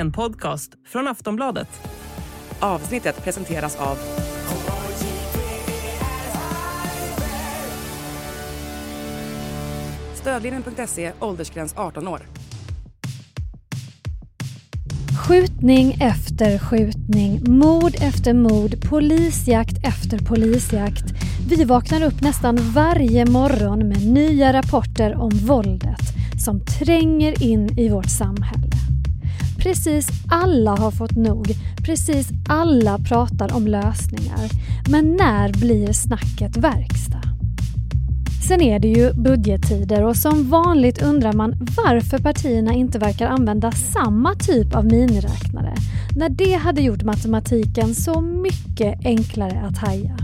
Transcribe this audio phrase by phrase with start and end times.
[0.00, 1.68] en podcast från Aftonbladet.
[2.60, 3.98] Avsnittet presenteras av
[10.14, 12.20] Stödlinjen.se, åldersgräns 18 år.
[15.28, 21.04] Skjutning efter skjutning, mord efter mord, polisjakt efter polisjakt.
[21.48, 26.00] Vi vaknar upp nästan varje morgon med nya rapporter om våldet
[26.44, 28.79] som tränger in i vårt samhälle.
[29.62, 31.46] Precis alla har fått nog,
[31.84, 34.50] precis alla pratar om lösningar.
[34.90, 37.22] Men när blir snacket verkstad?
[38.48, 43.72] Sen är det ju budgettider och som vanligt undrar man varför partierna inte verkar använda
[43.72, 45.74] samma typ av miniräknare
[46.16, 50.16] när det hade gjort matematiken så mycket enklare att haja.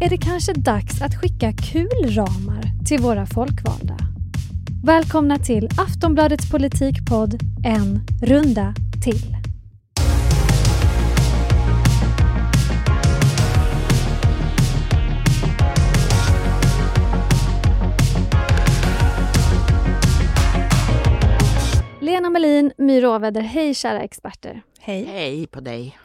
[0.00, 4.09] Är det kanske dags att skicka kulramar till våra folkvalda?
[4.82, 7.34] Välkomna till Aftonbladets politikpodd
[7.64, 9.36] En runda till.
[22.00, 24.62] Lena Melin, My Råväder, hej kära experter.
[24.78, 25.04] Hej.
[25.04, 25.98] Hej på dig.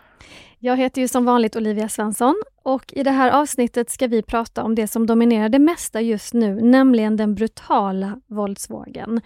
[0.65, 4.63] Jag heter ju som vanligt Olivia Svensson och i det här avsnittet ska vi prata
[4.63, 9.21] om det som dominerar det mesta just nu, nämligen den brutala våldsvågen.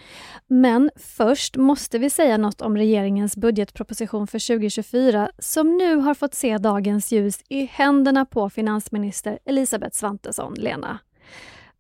[0.48, 6.34] Men först måste vi säga något om regeringens budgetproposition för 2024 som nu har fått
[6.34, 11.00] se dagens ljus i händerna på finansminister Elisabeth Svantesson, Lena.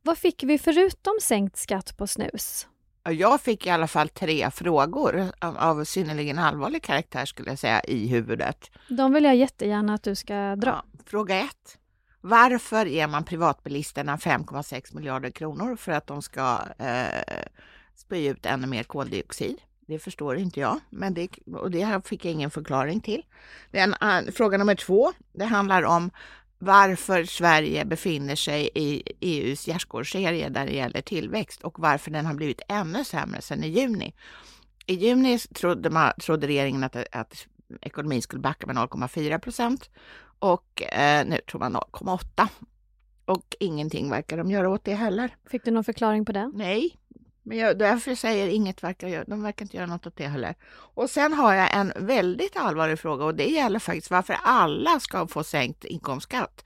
[0.01, 2.67] Vad fick vi förutom sänkt skatt på snus?
[3.03, 8.07] Jag fick i alla fall tre frågor av synnerligen allvarlig karaktär skulle jag säga i
[8.07, 8.71] huvudet.
[8.87, 10.69] De vill jag jättegärna att du ska dra.
[10.69, 11.77] Ja, fråga ett.
[12.21, 17.43] Varför ger man privatbilisterna 5,6 miljarder kronor för att de ska eh,
[17.95, 19.57] spy ut ännu mer koldioxid?
[19.87, 23.25] Det förstår inte jag, men det, och det fick jag ingen förklaring till.
[23.71, 26.11] Den, uh, fråga nummer två, det handlar om
[26.59, 32.33] varför Sverige befinner sig i EUs gärdsgårdsserie där det gäller tillväxt och varför den har
[32.33, 34.13] blivit ännu sämre sedan i juni.
[34.85, 37.47] I juni trodde, man, trodde regeringen att, att
[37.81, 39.89] ekonomin skulle backa med 0,4 procent
[40.39, 42.47] och eh, nu tror man 0,8.
[43.25, 45.35] Och ingenting verkar de göra åt det heller.
[45.51, 46.51] Fick du någon förklaring på det?
[46.53, 46.95] Nej,
[47.49, 50.55] men jag, därför säger inget verkar, de verkar inte göra något åt det heller.
[50.71, 55.27] Och sen har jag en väldigt allvarlig fråga och det gäller faktiskt varför alla ska
[55.27, 56.65] få sänkt inkomstskatt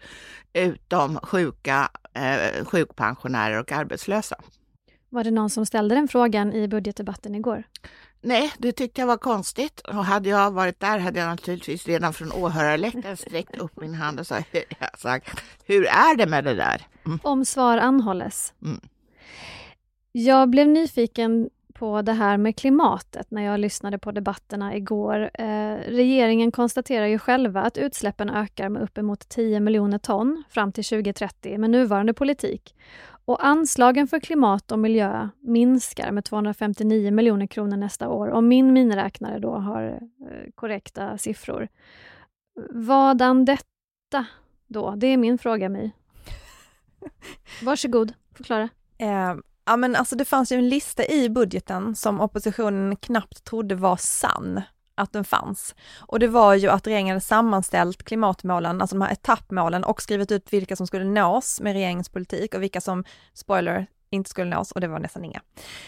[0.53, 4.35] utom sjuka, eh, sjukpensionärer och arbetslösa.
[5.09, 7.63] Var det någon som ställde den frågan i budgetdebatten igår?
[8.21, 12.13] Nej, det tyckte jag var konstigt och hade jag varit där hade jag naturligtvis redan
[12.13, 14.27] från åhörarläktaren sträckt upp min hand och
[14.97, 16.87] sagt hur är det med det där?
[17.05, 17.19] Mm.
[17.23, 18.53] Om svar anhålles.
[18.61, 18.79] Mm.
[20.15, 25.29] Jag blev nyfiken på det här med klimatet när jag lyssnade på debatterna igår.
[25.33, 30.83] Eh, regeringen konstaterar ju själva att utsläppen ökar med uppemot 10 miljoner ton fram till
[30.83, 32.75] 2030 med nuvarande politik.
[33.25, 38.73] Och anslagen för klimat och miljö minskar med 259 miljoner kronor nästa år om min
[38.73, 41.67] miniräknare då har eh, korrekta siffror.
[42.69, 44.25] Vadan detta
[44.67, 44.93] då?
[44.95, 45.91] Det är min fråga My.
[47.63, 48.69] Varsågod, förklara.
[48.97, 49.35] Eh,
[49.65, 53.97] Ja men alltså det fanns ju en lista i budgeten som oppositionen knappt trodde var
[53.97, 54.61] sann
[54.95, 55.75] att den fanns.
[55.99, 60.31] Och det var ju att regeringen hade sammanställt klimatmålen, alltså de här etappmålen och skrivit
[60.31, 63.03] ut vilka som skulle nås med regeringens politik och vilka som,
[63.33, 65.41] spoiler, inte skulle nås och det var nästan inga.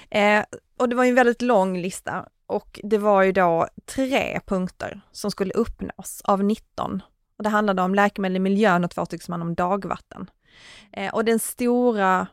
[0.09, 0.46] Eh,
[0.80, 5.02] och det var ju en väldigt lång lista och det var ju då tre punkter
[5.12, 7.02] som skulle uppnås av 19.
[7.38, 10.30] Och det handlade om läkemedel i miljön och två stycken om dagvatten.
[10.91, 12.28] Eh, och den stora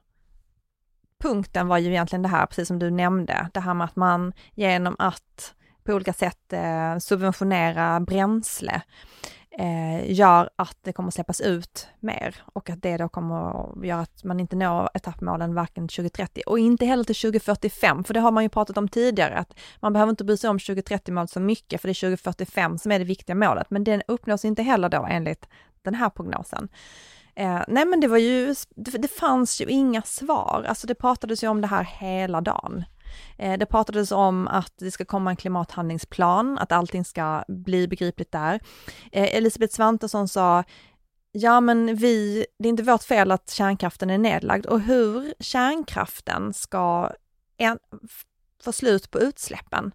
[1.22, 4.32] punkten var ju egentligen det här, precis som du nämnde, det här med att man
[4.54, 8.82] genom att på olika sätt eh, subventionera bränsle
[9.58, 14.00] eh, gör att det kommer släppas ut mer och att det då kommer att göra
[14.00, 18.30] att man inte når etappmålen varken 2030 och inte heller till 2045, för det har
[18.30, 21.80] man ju pratat om tidigare, att man behöver inte bry sig om 2030-målet så mycket,
[21.80, 25.06] för det är 2045 som är det viktiga målet, men den uppnås inte heller då
[25.10, 25.48] enligt
[25.82, 26.68] den här prognosen.
[27.34, 31.44] Eh, nej men det var ju, det, det, fanns ju inga svar, alltså det pratades
[31.44, 32.84] ju om det här hela dagen.
[33.38, 38.32] Eh, det pratades om att det ska komma en klimathandlingsplan, att allting ska bli begripligt
[38.32, 38.61] där.
[39.12, 40.64] Eh, Elisabeth Svantesson sa,
[41.32, 46.52] ja men vi, det är inte vårt fel att kärnkraften är nedlagd och hur kärnkraften
[46.52, 47.11] ska
[47.56, 47.78] en,
[48.64, 49.93] få slut på utsläppen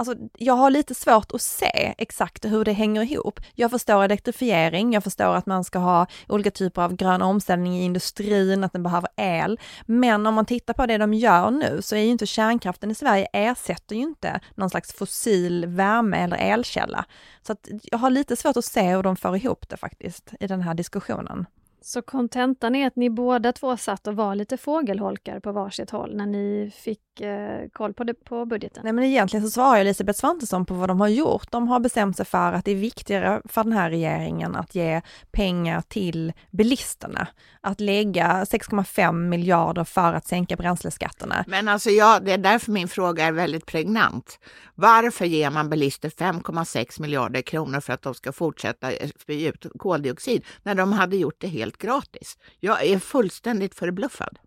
[0.00, 3.40] Alltså, jag har lite svårt att se exakt hur det hänger ihop.
[3.54, 7.84] Jag förstår elektrifiering, jag förstår att man ska ha olika typer av grön omställning i
[7.84, 9.60] industrin, att den behöver el.
[9.86, 12.94] Men om man tittar på det de gör nu så är ju inte kärnkraften i
[12.94, 17.04] Sverige ersätter ju inte någon slags fossil värme eller elkälla.
[17.42, 20.46] Så att jag har lite svårt att se hur de får ihop det faktiskt i
[20.46, 21.46] den här diskussionen.
[21.80, 26.16] Så kontentan är att ni båda två satt och var lite fågelholkar på varsitt håll
[26.16, 28.80] när ni fick eh, koll på, det, på budgeten?
[28.84, 31.50] Nej men egentligen så svarar Elisabeth Svantesson på vad de har gjort.
[31.50, 35.02] De har bestämt sig för att det är viktigare för den här regeringen att ge
[35.30, 37.28] pengar till bilisterna.
[37.60, 41.44] Att lägga 6,5 miljarder för att sänka bränsleskatterna.
[41.46, 44.38] Men alltså ja, det är därför min fråga är väldigt pregnant.
[44.74, 48.90] Varför ger man bilister 5,6 miljarder kronor för att de ska fortsätta
[49.20, 52.38] spy ut koldioxid när de hade gjort det helt gratis?
[52.60, 54.38] Jag är fullständigt förbluffad.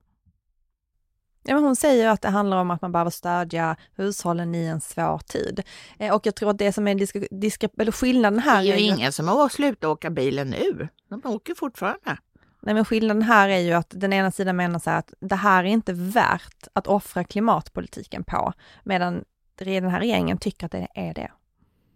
[1.43, 4.81] Ja, men hon säger att det handlar om att man behöver stödja hushållen i en
[4.81, 5.63] svår tid.
[5.99, 8.63] Eh, och jag tror att det som är disk, disk, eller skillnaden här...
[8.63, 10.88] Det är ju ingen som har slutat åka bilen nu.
[11.09, 12.17] De åker fortfarande.
[12.61, 15.35] Nej men skillnaden här är ju att den ena sidan menar så här att det
[15.35, 18.53] här är inte värt att offra klimatpolitiken på,
[18.83, 19.23] medan
[19.55, 21.31] den här regeringen tycker att det är det.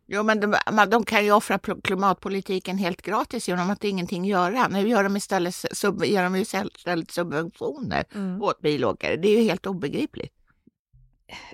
[0.07, 0.56] Jo, men de,
[0.90, 4.68] de kan ju offra klimatpolitiken helt gratis genom att ingenting göra.
[4.68, 8.42] Nu gör de istället, sub, ger de istället subventioner mm.
[8.42, 9.16] åt bilåkare.
[9.16, 10.34] Det är ju helt obegripligt.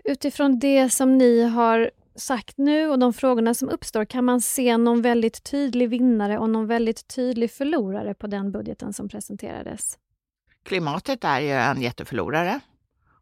[0.04, 4.78] Utifrån det som ni har sagt nu och de frågorna som uppstår, kan man se
[4.78, 9.98] någon väldigt tydlig vinnare och någon väldigt tydlig förlorare på den budgeten som presenterades?
[10.64, 12.60] Klimatet är ju en jätteförlorare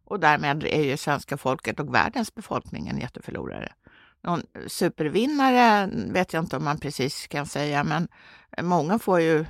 [0.05, 3.73] och därmed är ju svenska folket och världens befolkning en jätteförlorare.
[4.21, 8.07] Någon supervinnare vet jag inte om man precis kan säga, men
[8.61, 9.45] många får ju,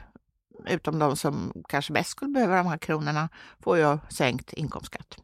[0.67, 3.29] utom de som kanske bäst skulle behöva de här kronorna,
[3.63, 5.17] får ju sänkt inkomstskatt.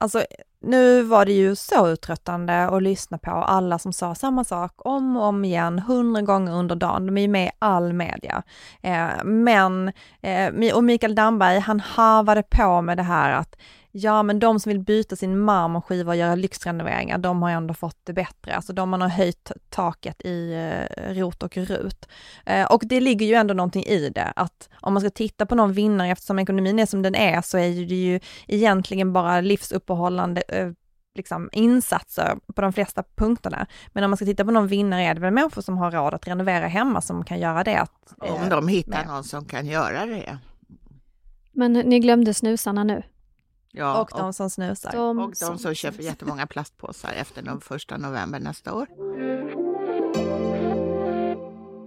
[0.00, 0.24] Alltså,
[0.60, 5.16] nu var det ju så uttröttande att lyssna på alla som sa samma sak om
[5.16, 7.06] och om igen, hundra gånger under dagen.
[7.06, 8.42] De är ju med i all media.
[8.82, 13.56] Eh, men, eh, och Mikael Damberg, han harvade på med det här att
[13.92, 17.98] ja men de som vill byta sin marmorskiva och göra lyxrenoveringar, de har ändå fått
[18.04, 18.54] det bättre.
[18.54, 22.08] Alltså de man har höjt taket i eh, ROT och RUT.
[22.46, 25.54] Eh, och det ligger ju ändå någonting i det, att om man ska titta på
[25.54, 30.42] någon vinnare, eftersom ekonomin är som den är, så är det ju egentligen bara livsuppehållande
[30.48, 30.70] eh,
[31.14, 33.66] liksom, insatser på de flesta punkterna.
[33.88, 36.14] Men om man ska titta på någon vinnare är det väl människor som har råd
[36.14, 37.80] att renovera hemma som kan göra det.
[37.80, 40.38] Att, om de hittar någon som kan göra det.
[41.52, 43.02] Men ni glömde snusarna nu?
[43.72, 44.92] Ja, och de som snusar.
[44.92, 48.86] De och de som, som köper jättemånga plastpåsar efter den första november nästa år.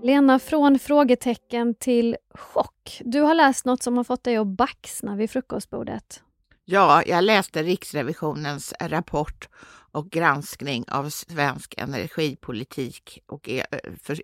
[0.03, 3.01] Lena, från frågetecken till chock.
[3.05, 6.23] Du har läst något som har fått dig att baxna vid frukostbordet.
[6.65, 9.49] Ja, jag läste Riksrevisionens rapport
[9.91, 13.49] och granskning av svensk energipolitik och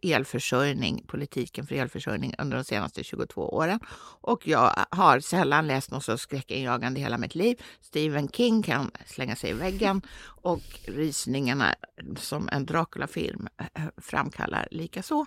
[0.01, 3.79] elförsörjning, politiken för elförsörjning under de senaste 22 åren.
[4.21, 7.61] Och jag har sällan läst något så skräckinjagande i hela mitt liv.
[7.81, 11.75] Stephen King kan slänga sig i väggen och rysningarna
[12.17, 15.25] som en Dracula-film eh, framkallar likaså.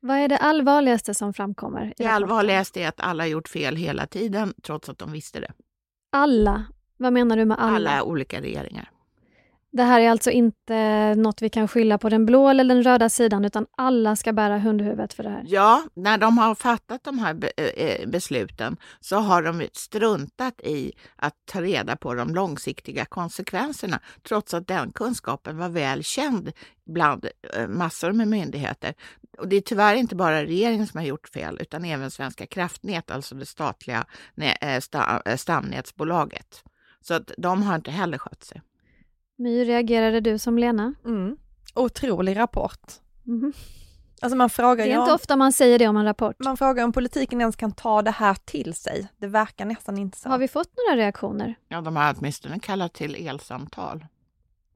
[0.00, 1.94] Vad är det allvarligaste som framkommer?
[1.96, 5.52] det allvarligaste är att alla gjort fel hela tiden, trots att de visste det.
[6.12, 6.64] Alla?
[6.96, 7.90] Vad menar du med alla?
[7.90, 8.90] Alla olika regeringar.
[9.74, 13.08] Det här är alltså inte något vi kan skylla på den blå eller den röda
[13.08, 15.44] sidan, utan alla ska bära hundhuvudet för det här?
[15.46, 20.92] Ja, när de har fattat de här eh, eh, besluten så har de struntat i
[21.16, 26.52] att ta reda på de långsiktiga konsekvenserna, trots att den kunskapen var väl känd
[26.86, 28.94] bland eh, massor med myndigheter.
[29.38, 33.10] Och det är tyvärr inte bara regeringen som har gjort fel, utan även Svenska kraftnät,
[33.10, 34.06] alltså det statliga
[35.36, 36.64] stamnätsbolaget.
[37.00, 38.62] Så att de har inte heller skött sig.
[39.42, 40.94] My, reagerade du som Lena?
[41.04, 41.36] Mm.
[41.74, 42.92] Otrolig rapport.
[43.26, 43.52] Mm.
[44.20, 46.36] Alltså man frågar det är inte ofta man säger det om en rapport.
[46.38, 49.08] Man frågar om politiken ens kan ta det här till sig.
[49.18, 50.28] Det verkar nästan inte så.
[50.28, 51.54] Har vi fått några reaktioner?
[51.68, 54.06] Ja, de har åtminstone kallat till elsamtal.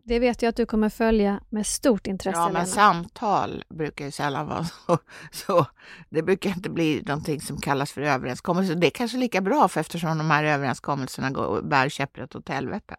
[0.04, 2.38] Det vet jag att du kommer följa med stort intresse.
[2.38, 2.66] Ja, men Lena.
[2.66, 4.98] samtal brukar ju sällan vara så,
[5.32, 5.66] så.
[6.08, 8.74] Det brukar inte bli någonting som kallas för överenskommelse.
[8.74, 12.96] Det är kanske lika bra för eftersom de här överenskommelserna går, bär käpprätt åt helvete.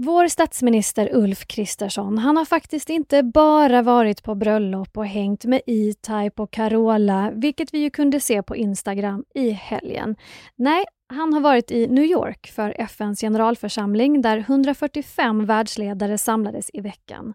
[0.00, 5.60] Vår statsminister Ulf Kristersson, han har faktiskt inte bara varit på bröllop och hängt med
[5.66, 10.16] E-Type och Carola, vilket vi ju kunde se på Instagram i helgen.
[10.56, 16.80] Nej, han har varit i New York för FNs generalförsamling där 145 världsledare samlades i
[16.80, 17.34] veckan.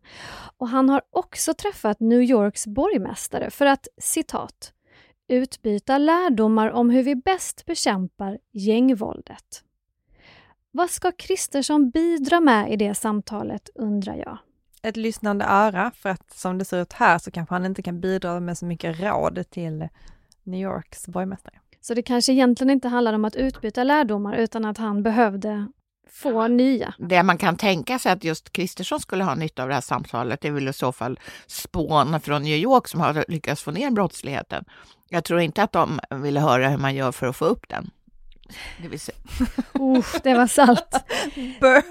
[0.57, 4.73] Och han har också träffat New Yorks borgmästare för att, citat,
[5.27, 9.63] utbyta lärdomar om hur vi bäst bekämpar gängvåldet.
[10.75, 14.37] Vad ska Kristersson bidra med i det samtalet, undrar jag?
[14.81, 17.99] Ett lyssnande öra, för att som det ser ut här så kanske han inte kan
[17.99, 19.87] bidra med så mycket råd till
[20.43, 21.53] New Yorks borgmästare.
[21.81, 25.67] Så det kanske egentligen inte handlar om att utbyta lärdomar utan att han behövde
[26.09, 26.93] få nya.
[26.97, 30.41] Det man kan tänka sig att just Kristersson skulle ha nytta av det här samtalet
[30.41, 33.91] det är väl i så fall spån från New York som har lyckats få ner
[33.91, 34.65] brottsligheten.
[35.09, 37.91] Jag tror inte att de ville höra hur man gör för att få upp den.
[38.81, 39.17] Det, vill säga.
[39.73, 40.95] Oh, det var salt.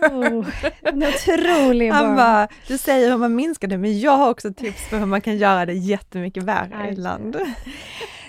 [0.00, 0.46] Oh,
[0.82, 4.90] en otrolig Han bara, du säger hur man minskar det, men jag har också tips
[4.90, 7.36] på hur man kan göra det jättemycket värre i land.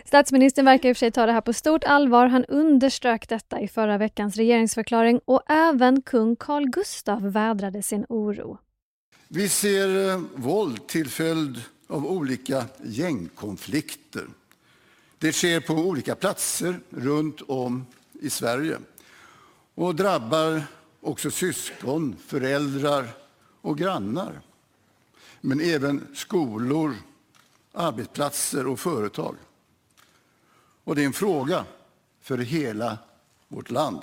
[0.05, 2.27] Statsministern verkar i och för sig ta det här på stort allvar.
[2.27, 8.57] Han underströk detta i förra veckans regeringsförklaring och även kung Carl Gustaf vädrade sin oro.
[9.27, 14.25] Vi ser eh, våld till följd av olika gängkonflikter.
[15.17, 17.85] Det sker på olika platser runt om
[18.23, 18.77] i Sverige
[19.75, 20.63] och drabbar
[21.01, 23.07] också syskon, föräldrar
[23.61, 24.41] och grannar.
[25.41, 26.93] Men även skolor,
[27.73, 29.35] arbetsplatser och företag.
[30.83, 31.65] Och det är en fråga
[32.21, 32.97] för hela
[33.47, 33.99] vårt land.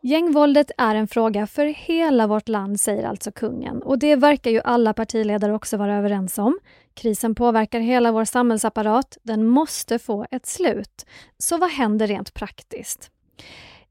[0.00, 3.82] Gängvåldet är en fråga för hela vårt land, säger alltså kungen.
[3.82, 6.58] Och det verkar ju alla partiledare också vara överens om.
[6.94, 9.18] Krisen påverkar hela vår samhällsapparat.
[9.22, 11.06] Den måste få ett slut.
[11.38, 13.10] Så vad händer rent praktiskt?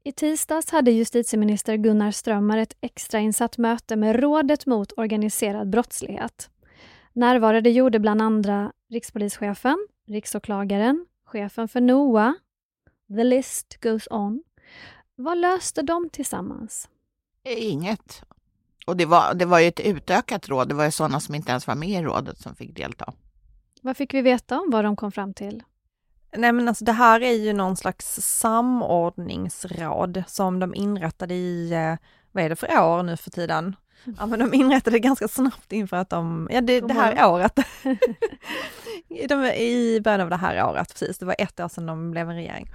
[0.02, 6.50] I tisdags hade justitieminister Gunnar Strömmar ett extrainsatt möte med Rådet mot organiserad brottslighet.
[7.12, 12.34] Närvarade gjorde bland andra rikspolischefen, riksåklagaren, chefen för NOA.
[13.16, 14.42] The list goes on.
[15.16, 16.88] Vad löste de tillsammans?
[17.44, 18.22] Inget.
[18.86, 20.68] Och det var, det var ju ett utökat råd.
[20.68, 23.12] Det var ju sådana som inte ens var med i rådet som fick delta.
[23.82, 25.62] Vad fick vi veta om vad de kom fram till?
[26.36, 31.94] Nej men alltså det här är ju någon slags samordningsråd som de inrättade i, eh,
[32.32, 33.76] vad är det för år nu för tiden?
[34.18, 37.56] Ja men de inrättade det ganska snabbt inför att de, ja det, det här året.
[39.28, 42.30] de, I början av det här året, precis, det var ett år sedan de blev
[42.30, 42.70] en regering.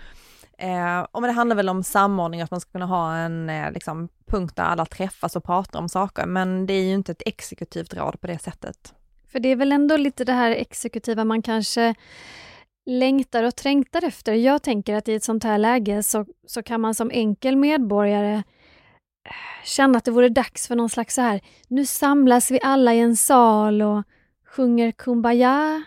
[0.58, 4.10] Eh, och det handlar väl om samordning, att man ska kunna ha en eh, liksom,
[4.26, 7.94] punkt där alla träffas och pratar om saker, men det är ju inte ett exekutivt
[7.94, 8.94] råd på det sättet.
[9.32, 11.96] För det är väl ändå lite det här exekutiva man kanske
[12.86, 14.34] längtar och trängtar efter.
[14.34, 18.34] Jag tänker att i ett sånt här läge så, så kan man som enkel medborgare
[18.36, 18.44] eh,
[19.64, 23.00] känna att det vore dags för någon slags så här, nu samlas vi alla i
[23.00, 24.04] en sal och
[24.56, 25.84] sjunger Kumbaya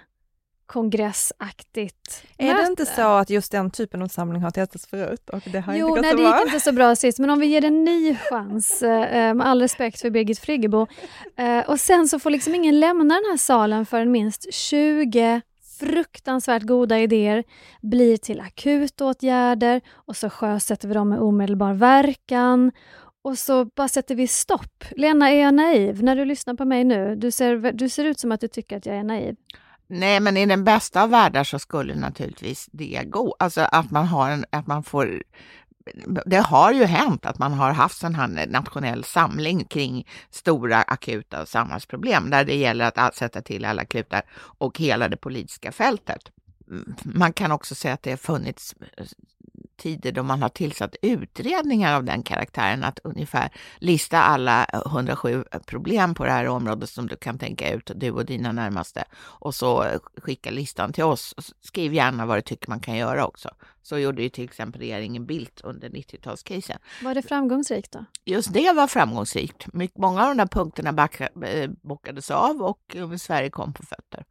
[0.66, 2.62] kongressaktigt Är möte.
[2.62, 5.30] det inte så att just den typen av samling har testats förut?
[5.30, 7.46] Och det har jo, inte nej, det gick inte så bra sist, men om vi
[7.46, 10.86] ger en ny chans, eh, med all respekt för Birgit Friggebo,
[11.36, 15.40] eh, och sen så får liksom ingen lämna den här salen förrän minst 20
[15.78, 17.44] fruktansvärt goda idéer
[17.82, 22.72] blir till akutåtgärder och så sjösätter vi dem med omedelbar verkan
[23.22, 24.84] och så bara sätter vi stopp.
[24.96, 27.16] Lena, är jag naiv när du lyssnar på mig nu?
[27.16, 29.36] Du ser, du ser ut som att du tycker att jag är naiv.
[29.88, 33.36] Nej, men i den bästa av världar så skulle naturligtvis det gå.
[33.38, 35.22] Alltså att man har en, att man får
[36.26, 41.46] det har ju hänt att man har haft sån här nationell samling kring stora akuta
[41.46, 46.30] samhällsproblem där det gäller att sätta till alla klutar och hela det politiska fältet.
[46.70, 49.04] Mm, man kan också säga att det har funnits eh,
[49.76, 56.14] tider då man har tillsatt utredningar av den karaktären, att ungefär lista alla 107 problem
[56.14, 59.84] på det här området som du kan tänka ut, du och dina närmaste, och så
[60.22, 61.34] skicka listan till oss.
[61.60, 63.50] Skriv gärna vad du tycker man kan göra också.
[63.82, 66.78] Så gjorde ju till exempel regeringen Bildt under 90-talskrisen.
[67.02, 68.04] Var det framgångsrikt då?
[68.24, 69.66] Just det var framgångsrikt.
[69.94, 71.08] Många av de där punkterna
[71.42, 74.24] eh, bockades av och Sverige kom på fötter.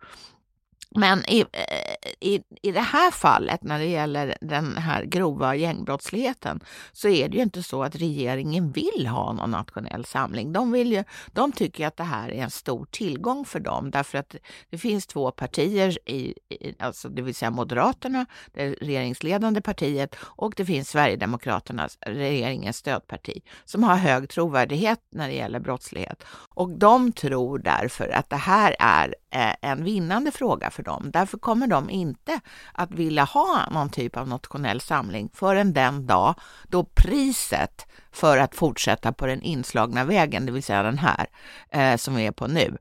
[0.96, 6.60] Men i, eh, i, i det här fallet, när det gäller den här grova gängbrottsligheten,
[6.92, 10.54] så är det ju inte så att regeringen vill ha någon nationell samling.
[10.54, 14.18] De, vill ju, de tycker att det här är en stor tillgång för dem, därför
[14.18, 14.36] att
[14.70, 16.34] det finns två partier, i,
[16.80, 23.84] alltså det vill säga Moderaterna, det regeringsledande partiet, och det finns Sverigedemokraterna, regeringens stödparti, som
[23.84, 26.24] har hög trovärdighet när det gäller brottslighet.
[26.54, 31.12] Och de tror därför att det här är eh, en vinnande fråga för dem.
[31.14, 32.40] Därför kommer de inte
[32.74, 36.36] att vilja ha någon typ av nationell samling förrän den dag
[36.68, 41.26] då priset för att fortsätta på den inslagna vägen, det vill säga den här
[41.70, 42.78] eh, som vi är på nu,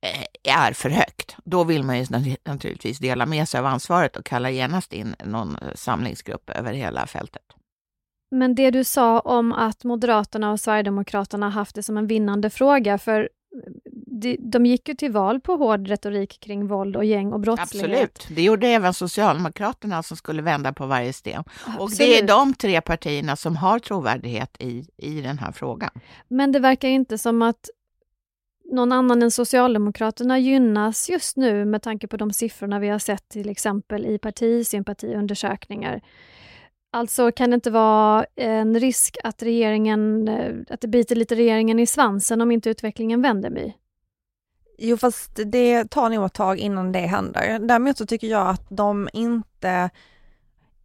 [0.00, 1.36] eh, är för högt.
[1.44, 2.06] Då vill man ju
[2.44, 7.06] naturligtvis dela med sig av ansvaret och kalla genast in någon eh, samlingsgrupp över hela
[7.06, 7.42] fältet.
[8.30, 12.98] Men det du sa om att Moderaterna och Sverigedemokraterna haft det som en vinnande fråga,
[12.98, 13.28] för
[14.22, 18.10] de, de gick ju till val på hård retorik kring våld och gäng och brottslighet.
[18.14, 21.44] Absolut, det gjorde även Socialdemokraterna som skulle vända på varje sten.
[21.64, 21.80] Absolut.
[21.80, 25.90] Och det är de tre partierna som har trovärdighet i, i den här frågan.
[26.28, 27.70] Men det verkar inte som att
[28.72, 33.28] någon annan än Socialdemokraterna gynnas just nu med tanke på de siffrorna vi har sett
[33.28, 36.00] till exempel i partisympatiundersökningar.
[36.94, 41.78] Alltså kan det inte vara en risk att regeringen, eh, att det biter lite regeringen
[41.78, 43.72] i svansen om inte utvecklingen vänder My?
[44.84, 47.58] Jo fast det tar nog ett tag innan det händer.
[47.58, 49.90] Däremot så tycker jag att de inte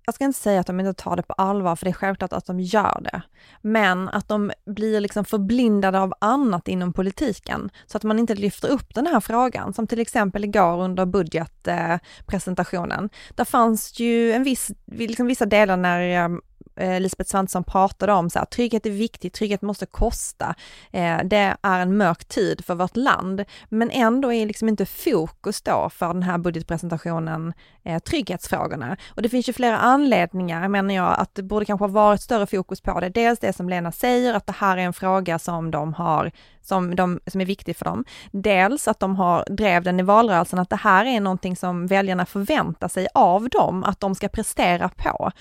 [0.06, 2.34] jag ska inte säga att de inte tar det på allvar, för det är självklart
[2.34, 3.22] att de gör det.
[3.62, 8.68] Men att de blir liksom förblindade av annat inom politiken, så att man inte lyfter
[8.68, 13.10] upp den här frågan, som till exempel igår under budgetpresentationen.
[13.36, 16.30] Där fanns ju en viss, liksom vissa delar när
[16.78, 20.56] eh, Lisbeth Svantesson pratade om så här, trygghet är viktigt, trygghet måste kosta.
[20.92, 25.62] Eh, det är en mörk tid för vårt land, men ändå är liksom inte fokus
[25.62, 27.54] då för den här budgetpresentationen
[27.84, 28.98] eh, trygghetsfrågorna.
[29.16, 32.46] Och det finns ju flera anledningar, menar jag, att det borde kanske ha varit större
[32.46, 33.10] fokus på det.
[33.10, 36.32] Dels det som Lena säger, att det här är en fråga som de har
[36.68, 38.06] som, de, som är viktig för dem.
[38.32, 42.26] Dels att de har drev den i valrörelsen, att det här är någonting som väljarna
[42.26, 45.32] förväntar sig av dem, att de ska prestera på.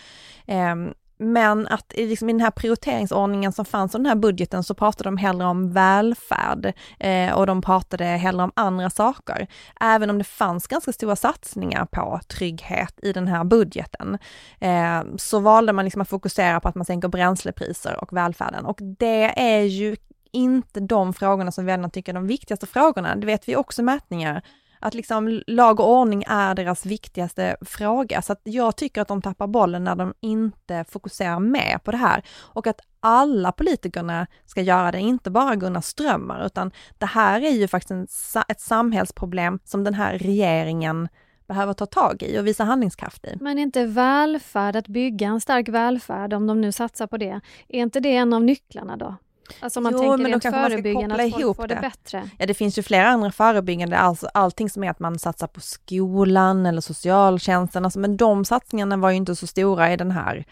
[0.46, 4.74] Um, men att liksom i den här prioriteringsordningen som fanns i den här budgeten så
[4.74, 9.46] pratade de hellre om välfärd eh, och de pratade hellre om andra saker.
[9.80, 14.18] Även om det fanns ganska stora satsningar på trygghet i den här budgeten,
[14.60, 18.64] eh, så valde man liksom att fokusera på att man sänker bränslepriser och välfärden.
[18.64, 19.96] Och det är ju
[20.32, 23.16] inte de frågorna som väljarna tycker är de viktigaste frågorna.
[23.16, 24.42] Det vet vi också mätningar
[24.86, 28.22] att liksom lag och ordning är deras viktigaste fråga.
[28.22, 31.96] Så att jag tycker att de tappar bollen när de inte fokuserar mer på det
[31.96, 37.40] här och att alla politikerna ska göra det, inte bara Gunnar Strömmar, utan det här
[37.40, 38.06] är ju faktiskt en,
[38.48, 41.08] ett samhällsproblem som den här regeringen
[41.48, 43.36] behöver ta tag i och visa handlingskraft i.
[43.40, 47.40] Men är inte välfärd, att bygga en stark välfärd, om de nu satsar på det,
[47.68, 49.16] är inte det en av nycklarna då?
[49.60, 51.74] Alltså om man jo, tänker men rent förebyggande, att folk ihop får det.
[51.74, 52.28] det bättre.
[52.38, 55.60] Ja, det finns ju flera andra förebyggande, alltså allting som är att man satsar på
[55.60, 60.44] skolan eller socialtjänsten, alltså, men de satsningarna var ju inte så stora i den här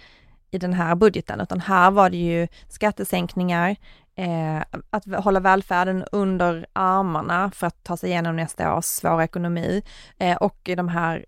[0.51, 3.77] i den här budgeten, utan här var det ju skattesänkningar,
[4.17, 9.83] eh, att hålla välfärden under armarna för att ta sig igenom nästa års svåra ekonomi
[10.19, 11.25] eh, och de här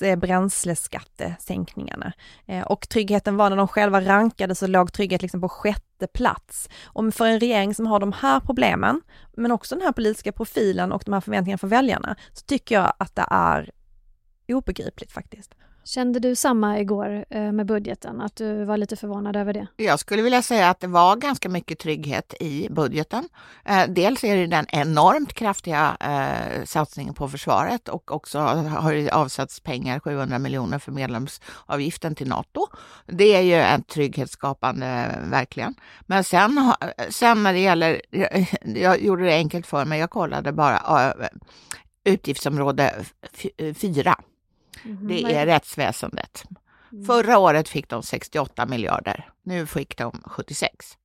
[0.00, 2.12] eh, bränsleskattesänkningarna.
[2.46, 6.68] Eh, och tryggheten var när de själva rankade så låg trygghet liksom på sjätte plats.
[6.84, 9.00] Och för en regering som har de här problemen,
[9.36, 12.92] men också den här politiska profilen och de här förväntningarna för väljarna, så tycker jag
[12.98, 13.70] att det är
[14.48, 15.54] obegripligt faktiskt.
[15.86, 19.66] Kände du samma igår eh, med budgeten, att du var lite förvånad över det?
[19.76, 23.28] Jag skulle vilja säga att det var ganska mycket trygghet i budgeten.
[23.64, 29.10] Eh, dels är det den enormt kraftiga eh, satsningen på försvaret och också har det
[29.10, 32.66] avsatts pengar, 700 miljoner för medlemsavgiften till Nato.
[33.06, 35.74] Det är ju en trygghetsskapande, verkligen.
[36.06, 36.72] Men sen,
[37.10, 38.00] sen när det gäller,
[38.64, 41.14] jag gjorde det enkelt för mig, jag kollade bara
[42.04, 42.94] utgiftsområde
[43.74, 44.16] 4
[44.86, 46.44] Mm, det är rättsväsendet.
[46.92, 47.04] Mm.
[47.04, 49.30] Förra året fick de 68 miljarder.
[49.42, 50.96] Nu fick de 76.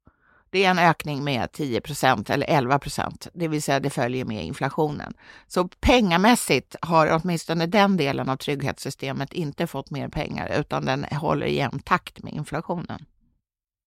[0.50, 4.26] Det är en ökning med 10 procent eller 11 procent, det vill säga det följer
[4.26, 5.13] med inflationen.
[5.48, 11.46] Så pengamässigt har åtminstone den delen av trygghetssystemet inte fått mer pengar utan den håller
[11.46, 13.06] i jämn takt med inflationen.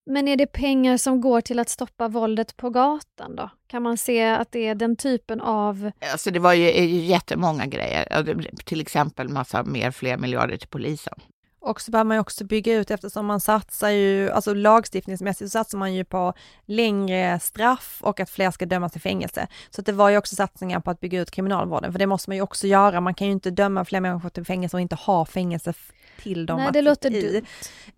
[0.05, 3.49] Men är det pengar som går till att stoppa våldet på gatan då?
[3.67, 5.91] Kan man se att det är den typen av...
[6.11, 11.13] Alltså det var ju, jättemånga grejer, till exempel massa mer, fler miljarder till polisen.
[11.59, 15.57] Och så behöver man ju också bygga ut eftersom man satsar ju, alltså lagstiftningsmässigt så
[15.57, 16.33] satsar man ju på
[16.65, 19.47] längre straff och att fler ska dömas till fängelse.
[19.69, 22.37] Så det var ju också satsningar på att bygga ut kriminalvården, för det måste man
[22.37, 23.01] ju också göra.
[23.01, 25.73] Man kan ju inte döma fler människor till fängelse och inte ha fängelse
[26.21, 27.31] till dem Nej, det låter i.
[27.31, 27.45] dumt.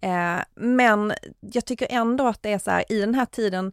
[0.02, 3.72] Eh, men jag tycker ändå att det är så här, i den här tiden,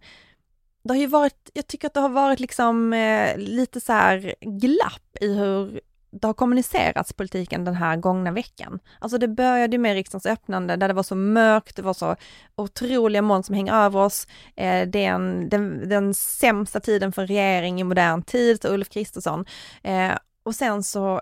[0.84, 4.34] det har ju varit, jag tycker att det har varit liksom eh, lite så här
[4.40, 5.80] glapp i hur
[6.20, 8.78] det har kommunicerats politiken den här gångna veckan.
[8.98, 12.16] Alltså det började med riksdagens öppnande där det var så mörkt, det var så
[12.56, 14.26] otroliga moln som hänger över oss.
[14.56, 18.88] Eh, det är en, den, den sämsta tiden för regering i modern tid, så Ulf
[18.88, 19.44] Kristersson.
[19.82, 21.20] Eh, och sen så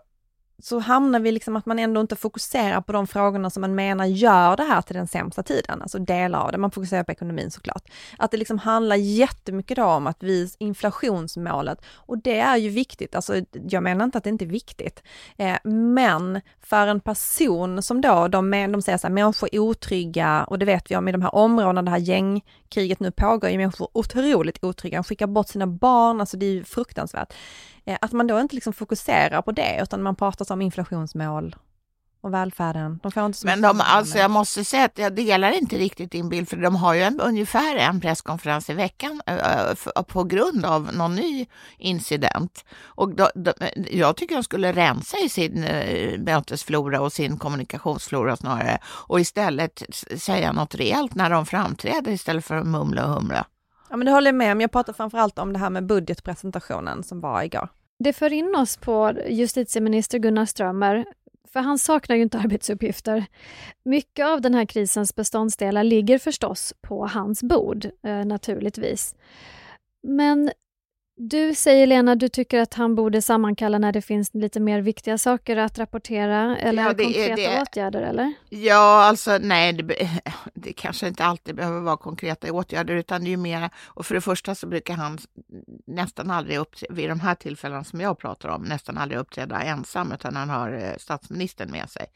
[0.63, 4.05] så hamnar vi liksom att man ändå inte fokuserar på de frågorna som man menar
[4.05, 6.59] gör det här till den sämsta tiden, alltså delar av det.
[6.59, 7.85] Man fokuserar på ekonomin såklart.
[8.19, 13.15] Att det liksom handlar jättemycket då om att vi, inflationsmålet, och det är ju viktigt,
[13.15, 13.35] alltså
[13.69, 15.03] jag menar inte att det inte är viktigt,
[15.37, 20.45] eh, men för en person som då, de, de säger så här, människor är otrygga,
[20.45, 23.59] och det vet vi om i de här områdena, det här gängkriget nu pågår, är
[23.59, 27.35] människor otroligt otrygga, de skickar bort sina barn, alltså det är ju fruktansvärt.
[27.85, 31.57] Eh, att man då inte liksom fokuserar på det, utan man pratar om inflationsmål
[32.23, 33.01] och välfärden.
[33.03, 36.11] De får inte så Men de, alltså jag måste säga att jag delar inte riktigt
[36.11, 40.65] din bild, för de har ju en, ungefär en presskonferens i veckan äh, på grund
[40.65, 41.47] av någon ny
[41.79, 42.65] incident.
[42.85, 43.53] Och då, de,
[43.91, 49.83] jag tycker de skulle rensa i sin äh, mötesflora och sin kommunikationsflora snarare och istället
[50.17, 53.47] säga något rejält när de framträder istället för att mumla och humla.
[53.93, 54.61] Ja men det håller jag med om.
[54.61, 57.69] Jag pratar framförallt om det här med budgetpresentationen som var igår.
[57.99, 61.05] Det för in oss på justitieminister Gunnar Strömmer,
[61.53, 63.25] för han saknar ju inte arbetsuppgifter.
[63.85, 69.15] Mycket av den här krisens beståndsdelar ligger förstås på hans bord, eh, naturligtvis.
[70.03, 70.51] Men
[71.29, 75.19] du säger Lena, du tycker att han borde sammankalla när det finns lite mer viktiga
[75.19, 78.33] saker att rapportera eller ja, det, konkreta det, åtgärder eller?
[78.51, 80.09] Ja, alltså nej, det,
[80.55, 84.21] det, kanske inte alltid behöver vara konkreta åtgärder utan det är mer, och för det
[84.21, 85.19] första så brukar han
[85.87, 90.13] nästan aldrig uppträda, vid de här tillfällena som jag pratar om, nästan aldrig uppträda ensam
[90.13, 92.07] utan han har eh, statsministern med sig.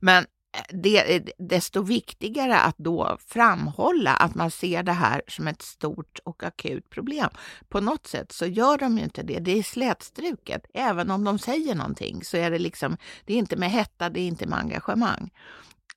[0.00, 0.24] Men
[0.68, 6.18] det är desto viktigare att då framhålla att man ser det här som ett stort
[6.24, 7.28] och akut problem.
[7.68, 9.38] På något sätt så gör de ju inte det.
[9.38, 10.66] Det är slätstruket.
[10.74, 14.20] Även om de säger någonting så är det liksom, det är inte med hetta, det
[14.20, 15.30] är inte med engagemang.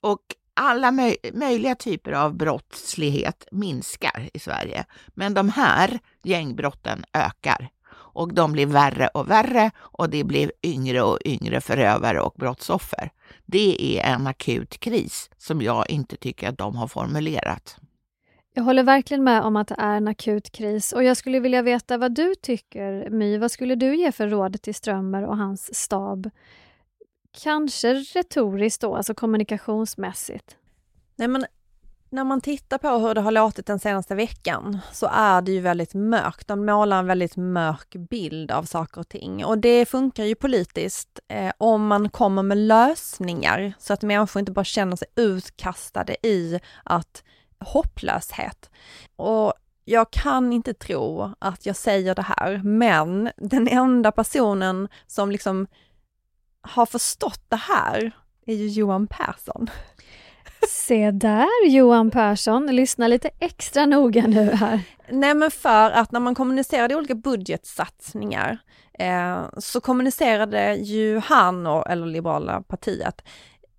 [0.01, 0.21] Och
[0.53, 7.69] alla möj möjliga typer av brottslighet minskar i Sverige, men de här gängbrotten ökar
[8.13, 13.11] och de blir värre och värre och det blir yngre och yngre förövare och brottsoffer.
[13.45, 17.77] Det är en akut kris som jag inte tycker att de har formulerat.
[18.55, 21.61] Jag håller verkligen med om att det är en akut kris och jag skulle vilja
[21.61, 23.37] veta vad du tycker, My.
[23.37, 26.29] Vad skulle du ge för råd till Strömmer och hans stab?
[27.43, 30.57] Kanske retoriskt då, alltså kommunikationsmässigt?
[31.15, 31.45] Nej men
[32.13, 35.59] när man tittar på hur det har låtit den senaste veckan så är det ju
[35.59, 36.47] väldigt mörkt.
[36.47, 41.19] De målar en väldigt mörk bild av saker och ting och det funkar ju politiskt
[41.27, 46.59] eh, om man kommer med lösningar så att människor inte bara känner sig utkastade i
[46.83, 47.23] att
[47.59, 48.69] hopplöshet.
[49.15, 49.53] Och
[49.85, 55.67] jag kan inte tro att jag säger det här, men den enda personen som liksom
[56.61, 58.11] har förstått det här
[58.45, 59.69] är ju Johan Persson.
[60.69, 64.79] Se där Johan Persson, lyssna lite extra noga nu här.
[65.09, 68.57] Nej men för att när man kommunicerade olika budgetsatsningar
[68.99, 73.21] eh, så kommunicerade ju han, och, eller Liberala partiet,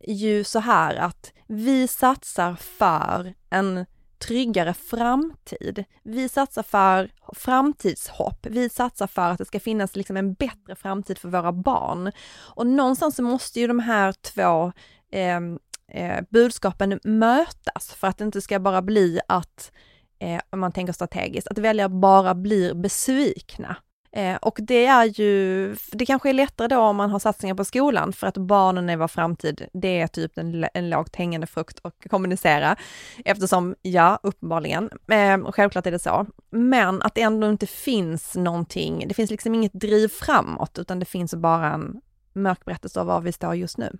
[0.06, 3.86] ju så här att vi satsar för en
[4.18, 5.84] tryggare framtid.
[6.02, 8.46] Vi satsar för framtidshopp.
[8.46, 12.12] Vi satsar för att det ska finnas liksom en bättre framtid för våra barn.
[12.54, 14.72] Och någonstans så måste ju de här två
[15.18, 15.40] eh,
[15.88, 19.72] eh, budskapen mötas för att det inte ska bara bli att,
[20.18, 23.76] eh, om man tänker strategiskt, att väljare bara blir besvikna.
[24.16, 27.64] Eh, och det är ju, det kanske är lättare då om man har satsningar på
[27.64, 29.68] skolan för att barnen är vår framtid.
[29.72, 32.76] Det är typ en, en lågt hängande frukt att kommunicera
[33.24, 36.26] eftersom, ja, uppenbarligen, eh, självklart är det så.
[36.50, 41.06] Men att det ändå inte finns någonting, det finns liksom inget driv framåt utan det
[41.06, 42.00] finns bara en
[42.32, 43.98] mörk berättelse av var vi står just nu.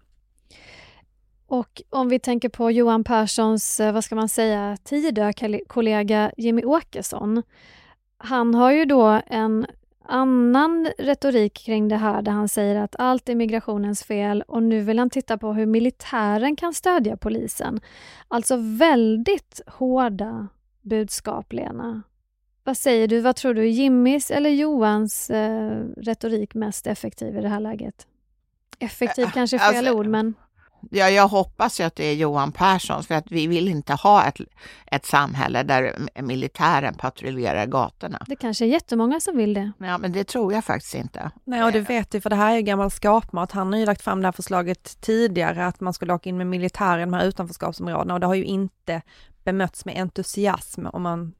[1.55, 7.43] Och om vi tänker på Johan Perssons, eh, vad ska man säga, Tidö-kollega Jimmy Åkesson.
[8.19, 9.67] Han har ju då en
[10.05, 14.81] annan retorik kring det här där han säger att allt är migrationens fel och nu
[14.81, 17.81] vill han titta på hur militären kan stödja polisen.
[18.29, 20.49] Alltså väldigt hårda
[20.83, 22.03] budskap, Lena.
[22.65, 27.49] Vad säger du, vad tror du, Jimmys eller Johans eh, retorik mest effektiv i det
[27.49, 28.07] här läget?
[28.79, 30.35] Effektiv kanske är fel alltså, ord, men
[30.91, 34.25] ja, jag hoppas ju att det är Johan Persson, för att vi vill inte ha
[34.25, 34.41] ett,
[34.87, 38.25] ett samhälle där militären patrullerar gatorna.
[38.27, 39.73] Det kanske är jättemånga som vill det.
[39.79, 41.31] Ja, men det tror jag faktiskt inte.
[41.45, 43.53] Nej, och det vet du, för det här är ju gammal skapmat.
[43.53, 46.47] Han har ju lagt fram det här förslaget tidigare, att man skulle åka in med
[46.47, 49.03] militären i de här utanförskapsområdena och det har ju inte
[49.45, 51.33] bemötts med entusiasm om man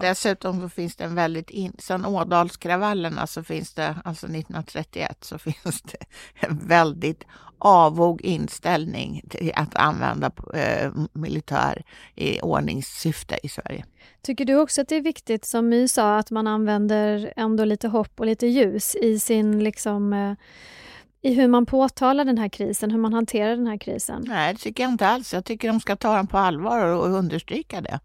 [0.00, 5.38] Dessutom så finns det en väldigt, in, sen Ådalskravallerna så finns det, alltså 1931 så
[5.38, 6.04] finns det
[6.34, 7.24] en väldigt
[7.58, 11.82] avog inställning till att använda eh, militär
[12.14, 13.84] i ordningssyfte i Sverige.
[14.22, 17.88] Tycker du också att det är viktigt, som My sa, att man använder ändå lite
[17.88, 20.34] hopp och lite ljus i sin liksom eh,
[21.22, 24.24] i hur man påtalar den här krisen, hur man hanterar den här krisen?
[24.28, 25.34] Nej, det tycker jag inte alls.
[25.34, 28.00] Jag tycker de ska ta den på allvar och understryka det.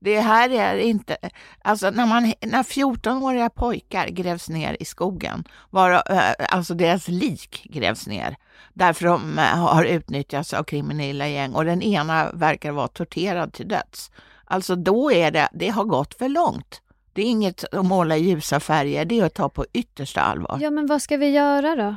[0.00, 1.16] Det här är inte...
[1.62, 7.62] Alltså när, man, när 14-åriga pojkar grävs ner i skogen, var, eh, alltså deras lik
[7.64, 8.36] grävs ner,
[8.72, 13.68] därför de eh, har utnyttjats av kriminella gäng och den ena verkar vara torterad till
[13.68, 14.10] döds.
[14.44, 16.82] Alltså då är det, det har gått för långt.
[17.12, 20.58] Det är inget att måla i ljusa färger, det är att ta på yttersta allvar.
[20.60, 21.96] Ja, men vad ska vi göra då?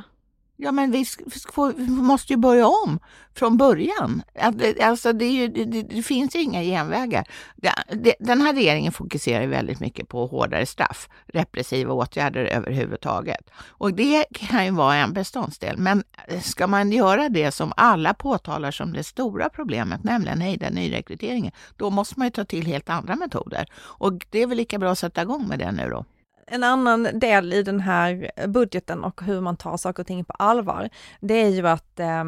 [0.64, 1.04] Ja, men vi,
[1.76, 2.98] vi måste ju börja om
[3.34, 4.22] från början.
[4.82, 7.24] Alltså, det, ju, det, det finns inga genvägar.
[8.18, 13.50] Den här regeringen fokuserar väldigt mycket på hårdare straff, repressiva åtgärder överhuvudtaget.
[13.68, 15.78] Och det kan ju vara en beståndsdel.
[15.78, 16.04] Men
[16.42, 21.90] ska man göra det som alla påtalar som det stora problemet, nämligen hejda nyrekryteringen, då
[21.90, 23.66] måste man ju ta till helt andra metoder.
[23.74, 26.04] Och det är väl lika bra att sätta igång med det nu då
[26.52, 30.32] en annan del i den här budgeten och hur man tar saker och ting på
[30.32, 30.88] allvar,
[31.20, 32.24] det är ju att eh,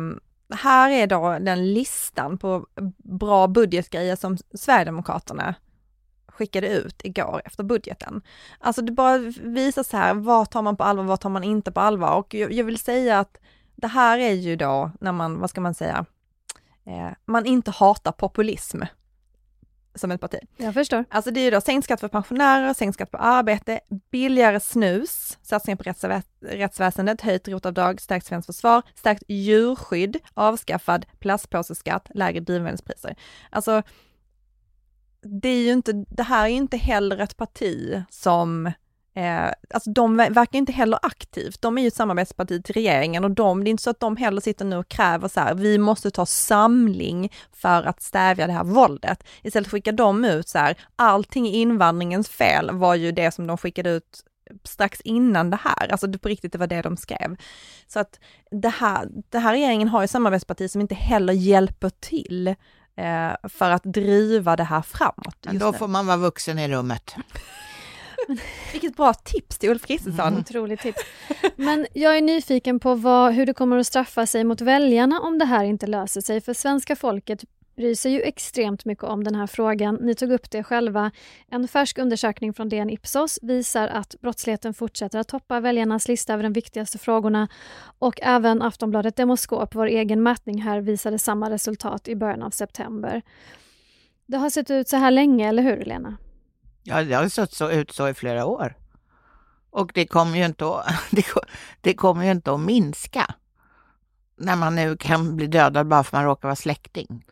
[0.55, 2.67] här är då den listan på
[2.99, 5.55] bra budgetgrejer som Sverigedemokraterna
[6.27, 8.23] skickade ut igår efter budgeten.
[8.59, 11.73] Alltså det bara visar så här, vad tar man på allvar, vad tar man inte
[11.73, 12.17] på allvar?
[12.17, 13.37] Och jag, jag vill säga att
[13.77, 16.05] det här är ju då när man, vad ska man säga,
[16.87, 18.83] eh, man inte hatar populism
[19.95, 20.39] som ett parti.
[20.57, 21.05] Jag förstår.
[21.09, 23.81] Alltså det är ju då sänkt skatt för pensionärer, sänkt skatt på arbete,
[24.11, 32.11] billigare snus, satsningar på rättsvä rättsväsendet, höjt rotavdrag, stärkt svenskt försvar, stärkt djurskydd, avskaffad plastpåseskatt,
[32.15, 33.17] lägre drivmedelspriser.
[33.51, 33.83] Alltså,
[35.21, 38.73] det är ju inte, det här är ju inte heller ett parti som
[39.17, 41.63] Eh, alltså de verkar inte heller aktivt.
[41.63, 44.17] De är ju ett samarbetsparti till regeringen och de, det är inte så att de
[44.17, 48.53] heller sitter nu och kräver så här, vi måste ta samling för att stävja det
[48.53, 49.25] här våldet.
[49.43, 53.59] Istället skickar de ut så här, allting i invandringens fel var ju det som de
[53.59, 54.25] skickade ut
[54.65, 57.37] strax innan det här, alltså på riktigt det var det de skrev.
[57.87, 62.49] Så att det här, det här regeringen har ju samarbetsparti som inte heller hjälper till
[62.97, 65.37] eh, för att driva det här framåt.
[65.43, 65.79] Men då nu.
[65.79, 67.15] får man vara vuxen i rummet.
[68.73, 70.27] Vilket bra tips till Ulf Kristersson.
[70.29, 70.41] Mm.
[70.41, 71.01] Otroligt tips.
[71.57, 75.39] Men jag är nyfiken på vad, hur det kommer att straffa sig mot väljarna om
[75.39, 76.41] det här inte löser sig.
[76.41, 77.45] För svenska folket
[77.77, 79.99] bryr sig ju extremt mycket om den här frågan.
[80.01, 81.11] Ni tog upp det själva.
[81.49, 86.43] En färsk undersökning från DN Ipsos visar att brottsligheten fortsätter att toppa väljarnas lista över
[86.43, 87.49] de viktigaste frågorna.
[87.99, 93.23] Och även Aftonbladet Demoskop, vår egen mätning här, visade samma resultat i början av september.
[94.27, 96.17] Det har sett ut så här länge, eller hur Lena?
[96.85, 98.77] Ja, det har sett så ut så i flera år.
[99.71, 100.87] Och det kommer ju inte att,
[101.81, 103.35] det, kommer ju inte att minska
[104.37, 107.25] när man nu kan bli dödad bara för att man råkar vara släkting.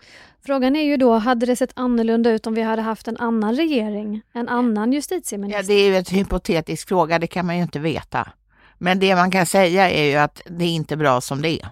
[0.47, 3.57] Frågan är ju då, hade det sett annorlunda ut om vi hade haft en annan
[3.57, 5.63] regering, en annan justitieminister?
[5.63, 8.33] Ja, det är ju en hypotetisk fråga, det kan man ju inte veta.
[8.79, 11.69] Men det man kan säga är ju att det är inte bra som det är.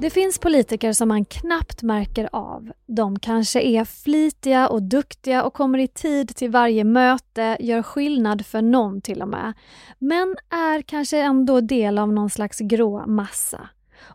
[0.00, 2.72] Det finns politiker som man knappt märker av.
[2.86, 8.46] De kanske är flitiga och duktiga och kommer i tid till varje möte, gör skillnad
[8.46, 9.52] för någon till och med.
[9.98, 13.68] Men är kanske ändå del av någon slags grå massa.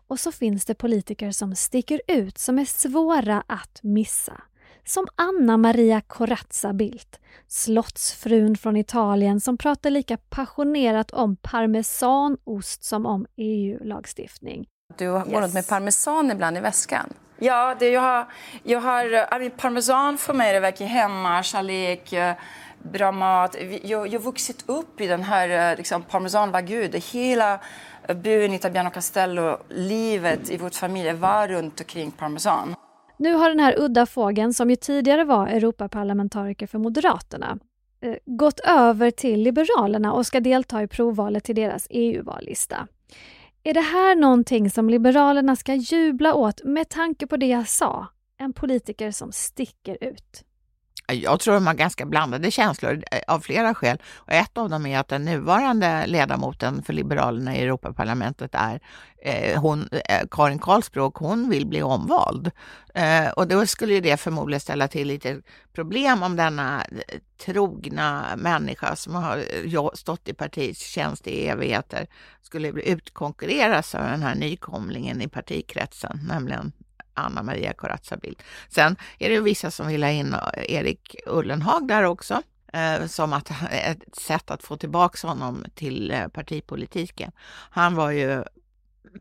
[0.06, 4.40] Och så finns det politiker som sticker ut, som är svåra att missa.
[4.84, 13.06] Som Anna Maria Corazza Bildt, slottsfrun från Italien som pratar lika passionerat om parmesanost som
[13.06, 14.66] om EU-lagstiftning.
[14.96, 15.32] Du går yes.
[15.32, 17.12] runt med parmesan ibland i väskan.
[17.38, 18.26] Ja, det, jag har,
[18.62, 22.34] jag har I mean, parmesan för mig är verkligen hemma, kärlek, eh,
[22.82, 23.56] bra mat.
[23.82, 26.94] Jag, jag har vuxit upp i den här eh, liksom, parmesan var gud.
[26.94, 27.60] Hela
[28.14, 32.74] byn i Tabiano Castello, livet i vår familj var runt omkring parmesan.
[33.16, 37.58] Nu har den här udda fågeln, som ju tidigare var Europaparlamentariker för Moderaterna,
[38.24, 42.86] gått över till Liberalerna och ska delta i provvalet till deras EU-vallista.
[43.66, 48.06] Är det här någonting som Liberalerna ska jubla åt med tanke på det jag sa?
[48.38, 50.44] En politiker som sticker ut.
[51.12, 53.98] Jag tror de har ganska blandade känslor eh, av flera skäl.
[54.14, 58.80] Och ett av dem är att den nuvarande ledamoten för Liberalerna i Europaparlamentet är
[59.22, 62.50] eh, hon, eh, Karin Karlsbro hon vill bli omvald.
[62.94, 65.40] Eh, och då skulle det förmodligen ställa till lite
[65.74, 72.06] problem om denna eh, trogna människa som har eh, stått i partiets tjänst i evigheter
[72.42, 76.72] skulle bli utkonkurreras av den här nykomlingen i partikretsen, nämligen
[77.16, 78.42] Anna Maria Corazza Bildt.
[78.68, 83.32] Sen är det vissa som vill ha in eh, Erik Ullenhag där också eh, som
[83.32, 87.32] att eh, ett sätt att få tillbaka honom till partipolitiken.
[87.70, 88.44] Han var ju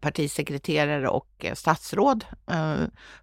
[0.02, 2.26] partisekreterare och statsråd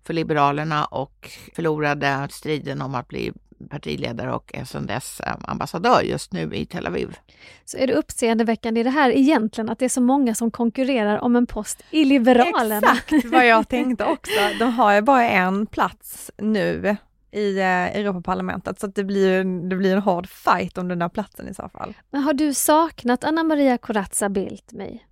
[0.02, 3.32] för Liberalerna och förlorade striden om att bli
[3.70, 7.16] partiledare och är sedan dess ambassadör just nu i Tel Aviv.
[7.64, 11.18] Så är det uppseendeväckande i det här egentligen att det är så många som konkurrerar
[11.18, 12.76] om en post i Liberalerna?
[12.76, 14.40] Exakt vad jag tänkte också.
[14.58, 16.96] De har ju bara en plats nu
[17.32, 21.48] i eh, Europaparlamentet så det blir, det blir en hård fight om den där platsen
[21.48, 21.94] i så fall.
[22.10, 25.06] Men har du saknat Anna Maria Corazza Bildt mig?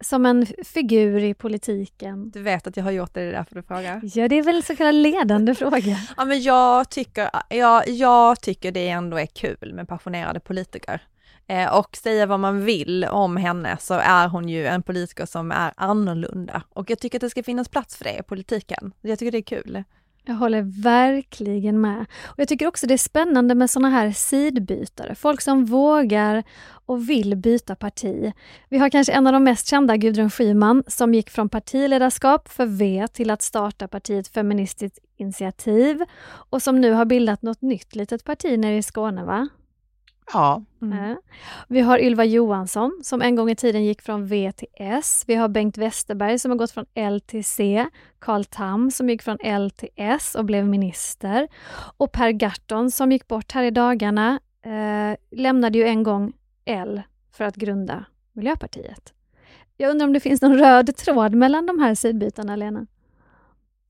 [0.00, 2.30] Som en figur i politiken?
[2.30, 4.00] Du vet att jag har gjort det, det är därför du frågar.
[4.14, 5.96] Ja, det är väl en så kallad ledande fråga.
[6.16, 11.00] Ja, men jag tycker, jag, jag tycker det ändå är kul med passionerade politiker.
[11.46, 15.52] Eh, och säga vad man vill om henne så är hon ju en politiker som
[15.52, 16.62] är annorlunda.
[16.68, 18.92] Och jag tycker att det ska finnas plats för det i politiken.
[19.00, 19.84] Jag tycker det är kul.
[20.28, 22.06] Jag håller verkligen med.
[22.24, 26.44] Och Jag tycker också det är spännande med såna här sidbytare, folk som vågar
[26.86, 28.32] och vill byta parti.
[28.68, 32.66] Vi har kanske en av de mest kända, Gudrun Schyman, som gick från partiledarskap för
[32.66, 38.24] V till att starta partiet Feministiskt initiativ och som nu har bildat något nytt litet
[38.24, 39.48] parti nere i Skåne, va?
[40.32, 40.62] Ja.
[40.82, 41.16] Mm.
[41.68, 45.24] Vi har Ylva Johansson som en gång i tiden gick från V till S.
[45.26, 47.86] Vi har Bengt Westerberg som har gått från L till C.
[48.18, 51.48] Carl Tam som gick från L till S och blev minister.
[51.96, 56.32] Och Per Gahrton som gick bort här i dagarna eh, lämnade ju en gång
[56.64, 59.12] L för att grunda Miljöpartiet.
[59.76, 62.86] Jag undrar om det finns någon röd tråd mellan de här sidbytarna, Lena?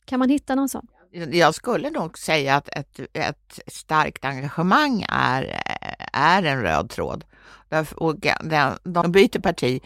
[0.04, 0.86] Kan man hitta någon sån?
[1.10, 5.62] Jag skulle nog säga att ett, ett starkt engagemang är,
[6.18, 7.24] är en röd tråd.
[7.96, 8.16] Och
[8.82, 9.82] de byter parti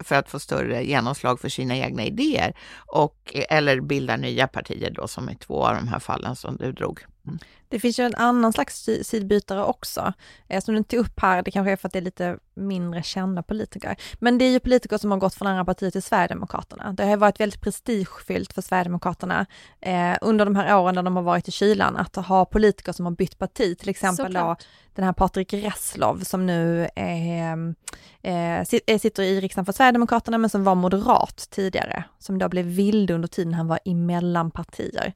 [0.00, 5.08] för, att få större genomslag för sina egna idéer och, eller bildar nya partier då
[5.08, 7.00] som i två av de här fallen som du drog.
[7.26, 7.38] Mm.
[7.70, 10.12] Det finns ju en annan slags sidbytare också,
[10.48, 12.38] eh, som du inte tog upp här, det kanske är för att det är lite
[12.54, 13.96] mindre kända politiker.
[14.18, 16.92] Men det är ju politiker som har gått från andra partier till Sverigedemokraterna.
[16.92, 19.46] Det har varit väldigt prestigefyllt för Sverigedemokraterna
[19.80, 23.06] eh, under de här åren när de har varit i kylan, att ha politiker som
[23.06, 24.56] har bytt parti, till exempel då
[24.94, 27.74] den här Patrik Reslow som nu är,
[28.22, 32.64] eh, eh sitter i riksdagen för Sverigedemokraterna men som var moderat tidigare, som då blev
[32.64, 35.12] vild under tiden han var emellan partier.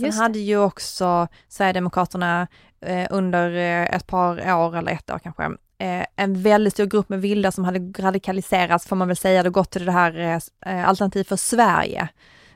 [0.00, 1.93] Sen hade ju också Sverigedemokraterna
[2.80, 5.44] eh, under eh, ett par år eller ett år kanske.
[5.78, 9.50] Eh, en väldigt stor grupp med vilda som hade radikaliserats får man väl säga, det
[9.50, 10.40] gått till det här eh,
[10.74, 12.08] eh, Alternativ för Sverige,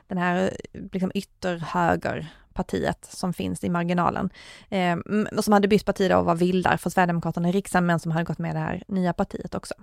[0.07, 4.29] den här eh, liksom ytterhöger partiet som finns i marginalen.
[4.69, 4.97] Eh,
[5.37, 8.11] och som hade bytt parti då och var vildar för Sverigedemokraterna i riksdagen men som
[8.11, 9.73] hade gått med det här nya partiet också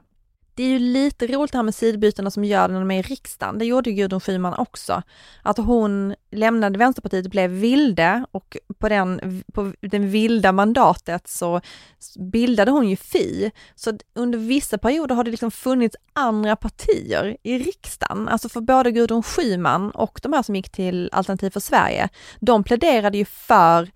[0.57, 2.99] det är ju lite roligt det här med sidbytena som gör det när de är
[2.99, 3.59] i riksdagen.
[3.59, 5.03] Det gjorde ju Gudrun Schyman också.
[5.43, 11.61] Att hon lämnade Vänsterpartiet, blev vilde och på den, på den vilda mandatet så
[12.19, 13.51] bildade hon ju Fi.
[13.75, 18.29] Så under vissa perioder har det liksom funnits andra partier i riksdagen.
[18.29, 22.09] Alltså för både Gudrun Schyman och de här som gick till Alternativ för Sverige,
[22.41, 23.91] de pläderade ju för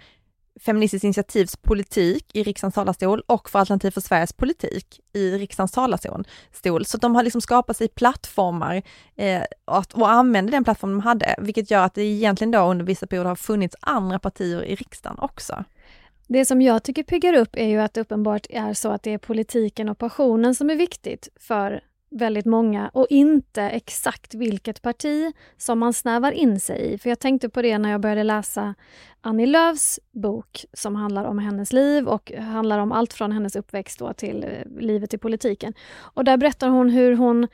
[0.60, 6.24] Feministiskt initiativs politik i riksdagens talarstol och för Alternativ för Sveriges politik i riksdagens talarstol.
[6.84, 8.82] Så de har liksom skapat sig plattformar
[9.16, 12.84] eh, och, och använder den plattform de hade, vilket gör att det egentligen då under
[12.84, 15.64] vissa perioder har funnits andra partier i riksdagen också.
[16.26, 19.12] Det som jag tycker piggar upp är ju att det uppenbart är så att det
[19.12, 25.32] är politiken och passionen som är viktigt för väldigt många och inte exakt vilket parti
[25.56, 26.98] som man snävar in sig i.
[26.98, 28.74] För jag tänkte på det när jag började läsa
[29.20, 33.98] Annie Lööfs bok som handlar om hennes liv och handlar om allt från hennes uppväxt
[33.98, 35.74] då till eh, livet i politiken.
[35.98, 37.48] Och där berättar hon hur hon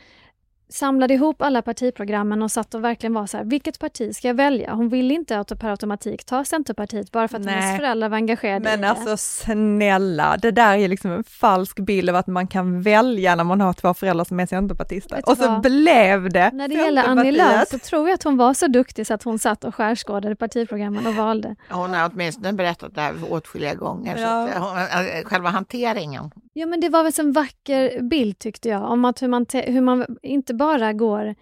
[0.69, 4.35] samlade ihop alla partiprogrammen och satt och verkligen var så här, vilket parti ska jag
[4.35, 4.75] välja?
[4.75, 7.55] Hon ville inte per automatik ta Centerpartiet bara för att Nej.
[7.55, 8.89] hennes föräldrar var engagerade Men i det.
[8.89, 13.45] alltså snälla, det där är liksom en falsk bild av att man kan välja när
[13.45, 15.23] man har två föräldrar som är centerpartister.
[15.27, 18.55] Och så blev det När det gäller Annie Lööf så tror jag att hon var
[18.55, 21.57] så duktig så att hon satt och skärskådade partiprogrammen och valde.
[21.71, 24.49] Hon har åtminstone berättat det här åtskilliga gånger, ja.
[24.53, 26.31] så hon, äh, själva hanteringen.
[26.59, 29.81] Ja men det var väl en vacker bild tyckte jag, om att hur man, hur
[29.81, 31.35] man inte bara går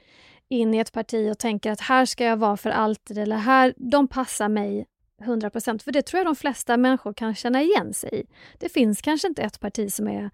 [0.48, 3.74] in i ett parti och tänker att här ska jag vara för alltid eller här,
[3.76, 4.86] de passar mig
[5.22, 8.24] 100% För det tror jag de flesta människor kan känna igen sig i.
[8.58, 10.30] Det finns kanske inte ett parti som är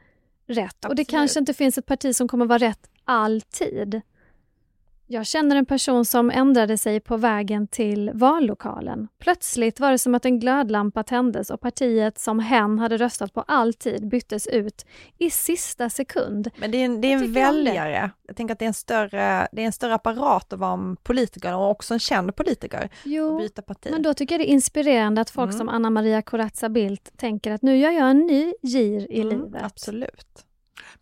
[0.46, 0.90] rätt Absolut.
[0.90, 4.00] och det kanske inte finns ett parti som kommer vara rätt alltid.
[5.12, 9.08] Jag känner en person som ändrade sig på vägen till vallokalen.
[9.18, 13.40] Plötsligt var det som att en glödlampa tändes och partiet som hen hade röstat på
[13.40, 14.86] alltid byttes ut
[15.18, 16.50] i sista sekund.
[16.56, 18.10] Men det är en, det är en väljare.
[18.26, 20.96] Jag tänker att det är en, större, det är en större apparat att vara en
[20.96, 22.88] politiker och också en känd politiker.
[23.04, 23.88] Jo, byta parti.
[23.90, 25.58] men då tycker jag det är inspirerande att folk mm.
[25.58, 29.38] som Anna Maria Corazza Bildt tänker att nu gör jag en ny gir i mm,
[29.38, 29.62] livet.
[29.62, 30.46] Absolut.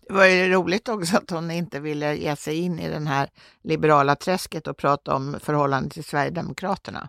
[0.09, 3.29] Det var ju roligt också att hon inte ville ge sig in i den här
[3.63, 7.09] liberala träsket och prata om förhållandet till Sverigedemokraterna.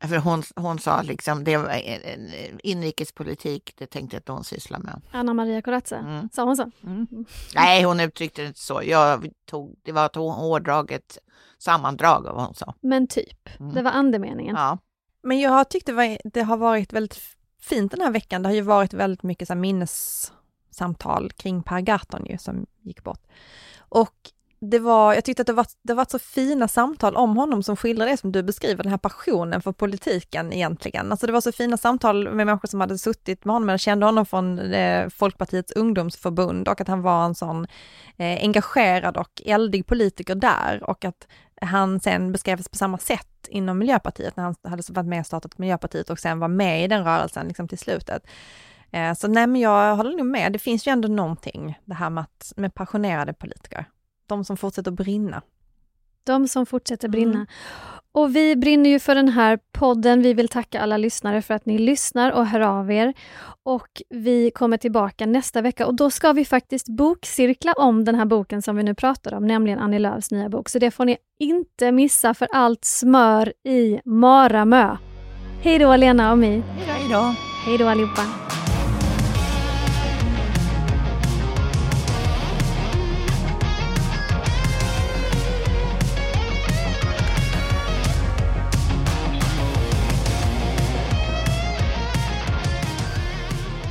[0.00, 1.82] För hon, hon sa liksom, det var
[2.62, 5.02] inrikespolitik, det tänkte inte hon syssla med.
[5.12, 6.28] Anna Maria Corazza, mm.
[6.32, 6.70] sa hon så?
[6.82, 7.06] Mm.
[7.54, 8.82] Nej, hon uttryckte det inte så.
[8.84, 11.18] Jag tog, det var ett hårdraget
[11.58, 12.74] sammandrag av vad hon sa.
[12.80, 13.74] Men typ, mm.
[13.74, 14.56] det var andemeningen.
[14.56, 14.78] Ja.
[15.22, 17.20] Men jag har tyckt det, var, det har varit väldigt
[17.60, 18.42] fint den här veckan.
[18.42, 19.54] Det har ju varit väldigt mycket så
[20.78, 23.22] samtal kring Per Gahrton ju, som gick bort.
[23.78, 27.62] Och det var, jag tyckte att det var, det var så fina samtal om honom
[27.62, 31.10] som skildrar det som du beskriver, den här passionen för politiken egentligen.
[31.10, 34.06] Alltså det var så fina samtal med människor som hade suttit med honom eller kände
[34.06, 37.66] honom från eh, Folkpartiets ungdomsförbund och att han var en sån
[38.16, 41.28] eh, engagerad och eldig politiker där och att
[41.60, 45.58] han sen beskrevs på samma sätt inom Miljöpartiet när han hade varit med och startat
[45.58, 48.22] Miljöpartiet och sen var med i den rörelsen liksom till slutet.
[48.92, 52.10] Eh, så nej men jag håller nog med, det finns ju ändå någonting det här
[52.10, 53.86] med, att, med passionerade politiker
[54.28, 55.42] de som fortsätter brinna.
[56.24, 57.34] De som fortsätter brinna.
[57.34, 57.46] Mm.
[58.12, 60.22] Och vi brinner ju för den här podden.
[60.22, 63.14] Vi vill tacka alla lyssnare för att ni lyssnar och hör av er.
[63.62, 68.24] Och vi kommer tillbaka nästa vecka och då ska vi faktiskt bokcirkla om den här
[68.24, 70.68] boken som vi nu pratar om, nämligen Annie Lööfs nya bok.
[70.68, 74.96] Så det får ni inte missa för allt smör i Maramö.
[75.62, 76.60] Hej då Lena och My.
[76.60, 77.34] Hej då.
[77.66, 78.22] Hej då allihopa.